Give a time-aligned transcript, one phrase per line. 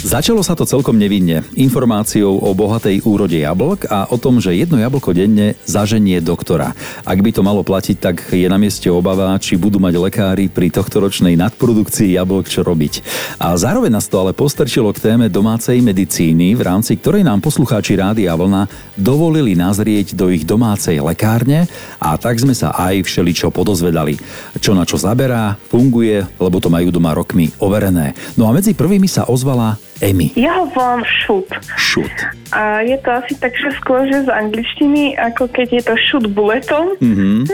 [0.00, 1.44] Začalo sa to celkom nevinne.
[1.60, 6.72] Informáciou o bohatej úrode jablk a o tom, že jedno jablko denne zaženie doktora.
[7.04, 10.72] Ak by to malo platiť, tak je na mieste obava, či budú mať lekári pri
[10.72, 13.04] tohtoročnej nadprodukcii jablk čo robiť.
[13.44, 18.00] A zároveň nás to ale postrčilo k téme domácej medicíny, v rámci ktorej nám poslucháči
[18.00, 21.68] Rádia Vlna dovolili nazrieť do ich domácej lekárne
[22.00, 24.16] a tak sme sa aj všeličo podozvedali.
[24.64, 28.16] Čo na čo zaberá, funguje, lebo to majú doma rokmi overené.
[28.40, 30.30] No a medzi prvými sa ozvala Amy?
[30.36, 31.46] Ja ho volám Shoot.
[31.76, 32.39] Shoot.
[32.50, 36.98] A je to asi tak, skôr, že z angličtiny, ako keď je to shoot buletom.
[36.98, 37.46] Mm-hmm.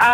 [0.00, 0.10] A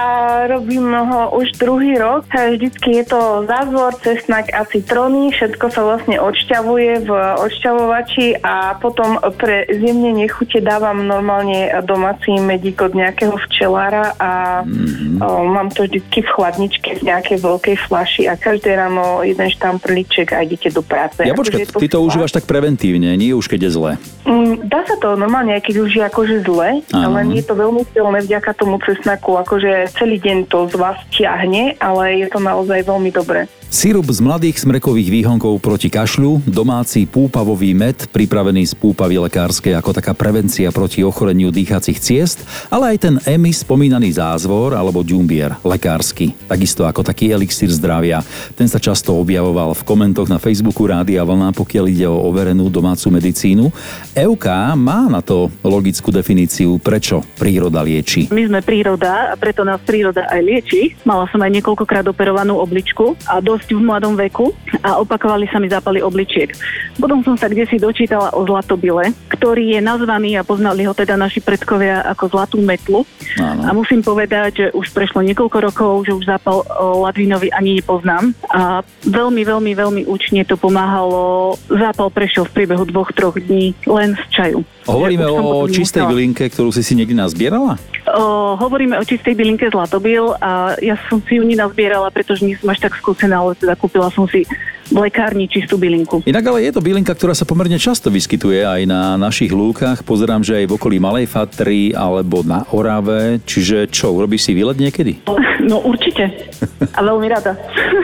[0.51, 2.27] robím ho už druhý rok.
[2.27, 5.31] Vždycky je to zázvor, cesnak a citróny.
[5.31, 7.11] Všetko sa vlastne odšťavuje v
[7.47, 15.23] odšťavovači a potom pre zjemnenie chute dávam normálne domáci medík od nejakého včelára a mm-hmm.
[15.23, 20.35] o, mám to vždycky v chladničke v nejakej veľkej flaši a každé ráno jeden štamprlíček
[20.35, 21.23] a idete do práce.
[21.23, 23.93] Ja počkaj, ty to užívaš tak preventívne, nie už keď je zle.
[24.29, 27.09] Mm, dá sa to normálne, keď už je akože zle, Aha.
[27.09, 30.99] ale nie je to veľmi silné vďaka tomu cesnaku, akože celý deň to z vás
[31.09, 33.49] ťahne, ale je to naozaj veľmi dobré.
[33.69, 39.93] Sirup z mladých smrekových výhonkov proti kašľu, domáci púpavový med pripravený z púpavy lekárskej ako
[39.93, 46.33] taká prevencia proti ochoreniu dýchacích ciest, ale aj ten EMI spomínaný zázvor alebo ďumbier lekársky,
[46.49, 48.25] takisto ako taký elixír zdravia.
[48.57, 53.13] Ten sa často objavoval v komentoch na Facebooku Rádia Vlna, pokiaľ ide o overenú domácu
[53.13, 53.69] medicínu.
[54.17, 54.49] EUK
[54.81, 58.33] má na to logickú definíciu, prečo príroda lieči.
[58.33, 60.97] My sme príroda a preto nás príroda aj lieči.
[61.05, 64.55] Mala som aj niekoľkokrát operovanú obličku a do dosť v mladom veku
[64.87, 66.55] a opakovali sa mi zápaly obličiek.
[66.95, 71.19] Potom som sa kde si dočítala o zlatobile, ktorý je nazvaný a poznali ho teda
[71.19, 73.03] naši predkovia ako zlatú metlu.
[73.43, 73.67] Áno.
[73.67, 76.63] A musím povedať, že už prešlo niekoľko rokov, že už zápal
[77.03, 78.31] latvínový ani nepoznám.
[78.55, 81.59] A veľmi, veľmi, veľmi účne to pomáhalo.
[81.67, 84.63] Zápal prešiel v priebehu dvoch, troch dní len z čaju.
[84.89, 86.11] Hovoríme o čistej musela.
[86.17, 87.77] bylinke, ktorú si si niekdy nazbierala?
[88.09, 92.73] O, hovoríme o čistej bylinke zlatobil a ja som si ju nenazbierala, pretože nie som
[92.73, 94.49] až tak skúsená, ale teda kúpila som si
[94.89, 96.25] v lekárni čistú bylinku.
[96.25, 100.01] Inak ale je to bylinka, ktorá sa pomerne často vyskytuje aj na našich lúkach.
[100.05, 103.41] Pozerám, že aj v okolí Malej Fatry alebo na Orave.
[103.45, 105.21] Čiže čo, urobíš si výlet niekedy?
[105.69, 106.49] No určite.
[106.97, 107.53] A veľmi rada.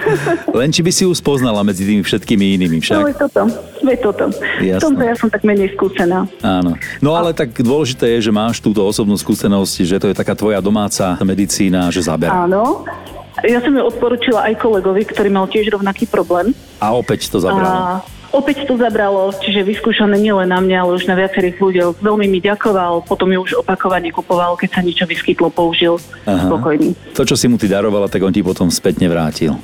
[0.58, 3.00] Len či by si ju spoznala medzi tými všetkými inými však?
[3.00, 3.42] No je toto.
[3.80, 4.24] Je toto.
[4.60, 4.76] Jasné.
[4.76, 6.28] V tomto ja som tak menej skúsená.
[6.44, 6.76] Áno.
[7.00, 10.60] No ale tak dôležité je, že máš túto osobnú skúsenosť, že to je taká tvoja
[10.60, 12.44] domáca medicína, že zaberá.
[12.44, 12.84] Áno.
[13.42, 16.54] Ja som ju odporučila aj kolegovi, ktorý mal tiež rovnaký problém.
[16.78, 17.66] A opäť to zabralo.
[17.66, 21.98] A opäť to zabralo, čiže vyskúšané nielen na mňa, ale už na viacerých ľuďoch.
[21.98, 26.46] Veľmi mi ďakoval, potom ju už opakovane kupoval, keď sa niečo vyskytlo, použil Aha.
[26.46, 26.94] spokojný.
[27.18, 29.58] To, čo si mu ty darovala, tak on ti potom spätne vrátil.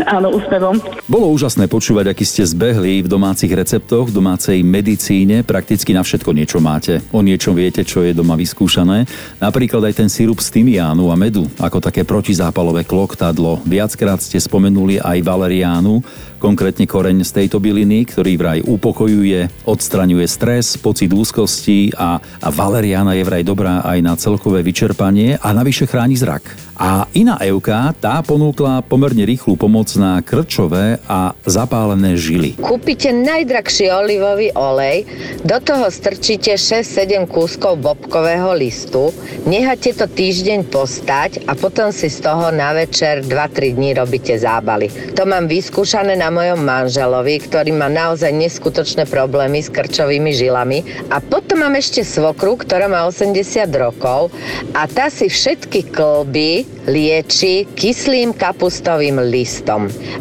[0.16, 0.76] Áno, úsmevom.
[1.04, 5.42] Bolo úžasné počúvať, aký ste zbehli v domácich receptoch, v domácej medicíne.
[5.44, 7.04] Prakticky na všetko niečo máte.
[7.12, 9.04] O niečom viete, čo je doma vyskúšané.
[9.42, 13.60] Napríklad aj ten sirup z tymiánu a medu, ako také protizápalové kloktadlo.
[13.66, 16.00] Viackrát ste spomenuli aj valeriánu,
[16.40, 23.12] konkrétne koreň z tejto byliny, ktorý vraj upokojuje, odstraňuje stres, pocit úzkosti a, a valeriána
[23.12, 26.70] je vraj dobrá aj na celkové vyčerpanie a navyše chráni zrak.
[26.80, 32.58] A iná Euka, tá ponúkla pomerne rýchlu pomoc na krčové a zapálené žily.
[32.58, 35.06] Kúpite najdrahší olivový olej,
[35.46, 39.14] do toho strčíte 6-7 kúskov bobkového listu,
[39.46, 44.90] necháte to týždeň postať a potom si z toho na večer 2-3 dní robíte zábaly.
[45.14, 50.82] To mám vyskúšané na mojom manželovi, ktorý má naozaj neskutočné problémy s krčovými žilami.
[51.14, 54.34] A potom mám ešte svokru, ktorá má 80 rokov
[54.74, 59.69] a tá si všetky klby lieči kyslým kapustovým listom.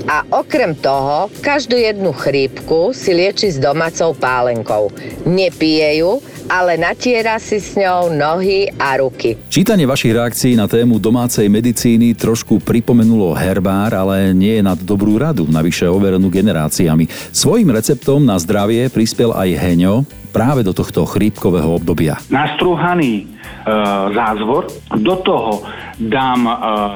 [0.05, 4.93] A okrem toho, každú jednu chrípku si lieči s domácou pálenkou.
[5.25, 9.37] Nepije ju, ale natiera si s ňou nohy a ruky.
[9.53, 15.21] Čítanie vašich reakcií na tému domácej medicíny trošku pripomenulo herbár, ale nie je nad dobrú
[15.21, 17.05] radu, navyše overenú generáciami.
[17.29, 22.17] Svojim receptom na zdravie prispel aj Heňo práve do tohto chrípkového obdobia.
[22.29, 23.73] Nastrúhaný e,
[24.13, 25.65] zázvor, do toho
[25.97, 26.53] dám e,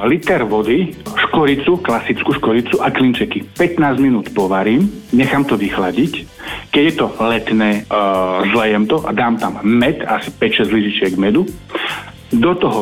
[0.09, 0.93] liter vody,
[1.33, 3.41] škoricu, klasickú škoricu a klinčeky.
[3.57, 6.29] 15 minút povarím, nechám to vychladiť.
[6.69, 7.99] Keď je to letné, e,
[8.53, 11.49] zlejem to a dám tam med, asi 5-6 lyžičiek medu.
[12.33, 12.79] Do toho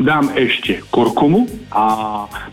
[0.00, 1.84] dám ešte kurkumu a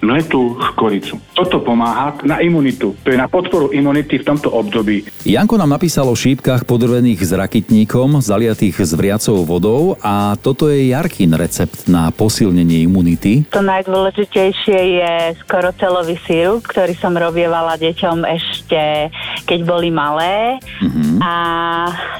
[0.03, 1.17] mletú škoricu.
[1.33, 2.93] Toto pomáha na imunitu.
[3.03, 5.07] To je na podporu imunity v tomto období.
[5.25, 10.93] Janko nám napísal o šípkach podrvených s rakitníkom, zaliatých s vriacou vodou a toto je
[10.93, 13.47] Jarkin recept na posilnenie imunity.
[13.51, 19.11] To najdôležitejšie je skoro celový sírup, ktorý som robievala deťom ešte,
[19.49, 21.17] keď boli malé mm-hmm.
[21.23, 21.33] a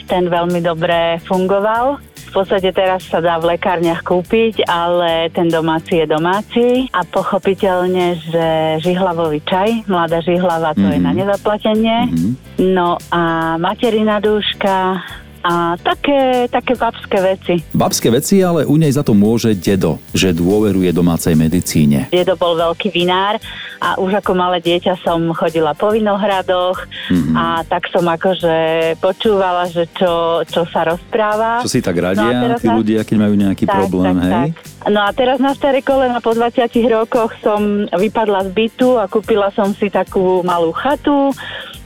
[0.09, 1.99] ten veľmi dobre fungoval.
[2.27, 8.19] V podstate teraz sa dá v lekárniach kúpiť, ale ten domáci je domáci a pochopiteľne,
[8.19, 8.47] že
[8.83, 10.95] žihlavový čaj, mladá žihlava, to mm-hmm.
[10.95, 11.17] je na mhm.
[11.23, 11.97] nezaplatenie.
[12.11, 12.31] Mm-hmm.
[12.75, 15.01] No a materina dúška,
[15.47, 17.55] a také, také babské veci.
[17.71, 22.11] Babské veci, ale u nej za to môže dedo, že dôveruje domácej medicíne.
[22.11, 23.39] Dedo bol veľký vinár
[23.79, 27.35] a už ako malé dieťa som chodila po vinohradoch mm-hmm.
[27.39, 28.55] a tak som akože
[28.99, 31.63] počúvala, že čo, čo sa rozpráva.
[31.63, 32.75] Čo si tak radia no tí na...
[32.75, 34.49] ľudia, keď majú nejaký tak, problém, tak, hej?
[34.51, 34.77] Tak.
[34.91, 39.51] No a teraz na staré kolena po 20 rokoch som vypadla z bytu a kúpila
[39.55, 41.31] som si takú malú chatu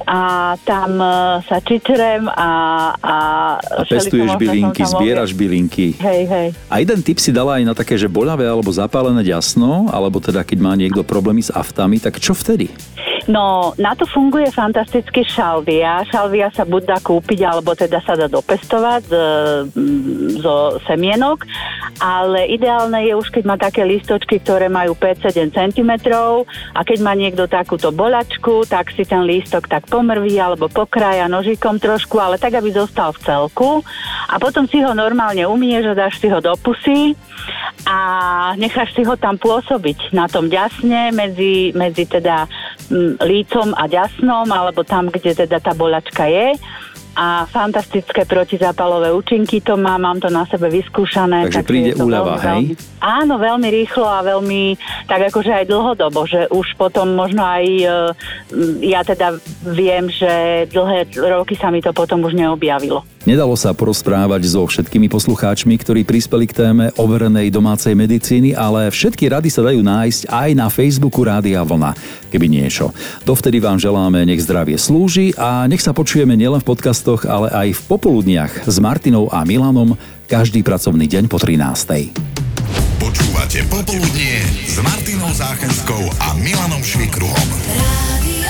[0.05, 1.13] a tam e,
[1.45, 2.49] sa čičerem a...
[3.01, 3.17] A,
[3.57, 5.97] a pestuješ bylinky, zbieraš bylinky.
[5.97, 6.47] Hej, hej.
[6.69, 10.45] A jeden tip si dala aj na také, že boľavé alebo zapálené ďasno, alebo teda
[10.45, 12.71] keď má niekto problémy s aftami, tak čo vtedy?
[13.29, 16.01] No, na to funguje fantasticky šalvia.
[16.09, 19.13] Šalvia sa buď dá kúpiť, alebo teda sa dá dopestovať z,
[20.41, 21.45] zo semienok,
[22.01, 25.91] ale ideálne je už, keď má také listočky, ktoré majú 5-7 cm
[26.73, 31.77] a keď má niekto takúto bolačku, tak si ten lístok tak pomrví alebo pokraja nožikom
[31.77, 33.85] trošku, ale tak, aby zostal v celku.
[34.33, 37.13] A potom si ho normálne umieš a dáš si ho do pusy
[37.85, 37.99] a
[38.57, 42.49] necháš si ho tam pôsobiť na tom ďasne medzi, medzi teda
[43.23, 46.59] lícom a ďasnom, alebo tam, kde teda tá bolačka je
[47.11, 51.51] a fantastické protizápalové účinky to má, mám to na sebe vyskúšané.
[51.51, 52.71] Takže tak príde úľava, hej?
[52.71, 54.79] Veľmi, áno, veľmi rýchlo a veľmi,
[55.11, 57.95] tak akože aj dlhodobo, že už potom možno aj, e,
[58.87, 59.35] ja teda
[59.67, 63.03] viem, že dlhé roky sa mi to potom už neobjavilo.
[63.21, 69.29] Nedalo sa porozprávať so všetkými poslucháčmi, ktorí prispeli k téme overenej domácej medicíny, ale všetky
[69.29, 71.93] rady sa dajú nájsť aj na Facebooku Rádia Vlna,
[72.33, 72.89] keby niečo.
[73.21, 77.77] Dovtedy vám želáme, nech zdravie slúži a nech sa počujeme nielen v podcastoch, ale aj
[77.77, 79.93] v popoludniach s Martinou a Milanom
[80.25, 82.17] každý pracovný deň po 13.
[82.97, 87.47] Počúvate Popoludnie s Martinou Záchenskou a Milanom Švikruhom.
[87.69, 88.40] Rádio